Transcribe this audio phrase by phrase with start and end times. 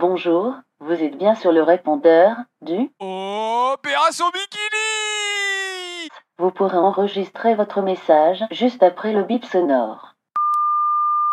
[0.00, 2.88] Bonjour, vous êtes bien sur le répondeur du...
[3.00, 10.14] Opération Bikini Vous pourrez enregistrer votre message juste après le bip sonore.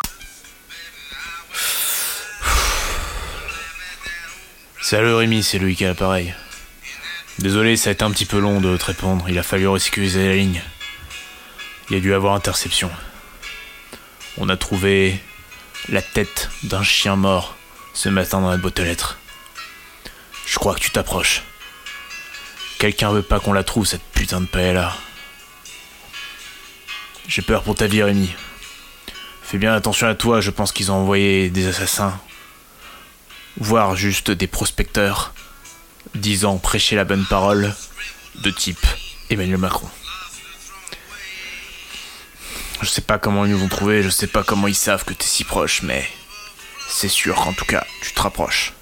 [4.82, 6.34] Salut Rémi, c'est Loïc à l'appareil.
[7.38, 10.28] Désolé, ça a été un petit peu long de te répondre, il a fallu resécuriser
[10.28, 10.64] la ligne.
[11.92, 12.90] Il y a dû avoir interception.
[14.40, 15.20] On a trouvé
[15.90, 17.56] la tête d'un chien mort
[17.96, 19.18] ce matin dans la boîte aux lettres.
[20.46, 21.44] Je crois que tu t'approches.
[22.78, 24.96] Quelqu'un veut pas qu'on la trouve, cette putain de paella.
[27.28, 28.30] J'ai peur pour ta vie, Rémi.
[29.42, 32.20] Fais bien attention à toi, je pense qu'ils ont envoyé des assassins.
[33.58, 35.34] Voire juste des prospecteurs
[36.14, 37.74] disant prêcher la bonne parole
[38.36, 38.86] de type
[39.30, 39.90] Emmanuel Macron.
[42.82, 45.14] Je sais pas comment ils nous ont trouvés, je sais pas comment ils savent que
[45.14, 46.06] t'es si proche, mais
[46.88, 48.74] c'est sûr qu'en tout cas, tu te rapproches.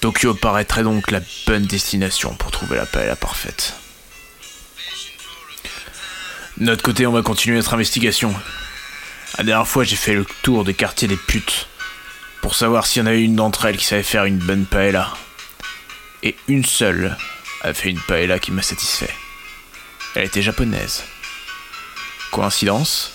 [0.00, 3.74] Tokyo paraîtrait donc la bonne destination pour trouver la paix la parfaite.
[6.58, 8.34] De notre côté, on va continuer notre investigation.
[9.38, 11.68] La dernière fois, j'ai fait le tour des quartiers des putes
[12.40, 15.12] pour savoir s'il y en avait une d'entre elles qui savait faire une bonne paella.
[16.22, 17.16] Et une seule
[17.62, 19.12] a fait une paella qui m'a satisfait.
[20.14, 21.04] Elle était japonaise.
[22.30, 23.12] Coïncidence?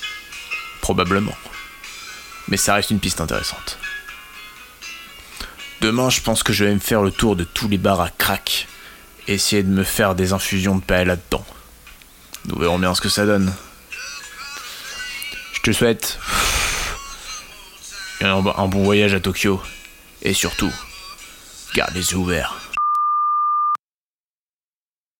[0.81, 1.36] Probablement.
[2.47, 3.78] Mais ça reste une piste intéressante.
[5.81, 8.09] Demain, je pense que je vais me faire le tour de tous les bars à
[8.09, 8.67] crack
[9.28, 11.45] essayer de me faire des infusions de paella dedans.
[12.45, 13.53] Nous verrons bien ce que ça donne.
[15.53, 16.20] Je te souhaite
[18.22, 19.61] un bon voyage à Tokyo
[20.22, 20.72] et surtout,
[21.76, 22.55] garde les yeux ouverts.